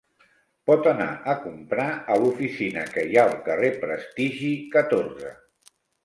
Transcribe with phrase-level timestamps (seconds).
[0.69, 5.35] Pot anar a comprar a l'oficina que hi ha al carrer Prestigi, catorze.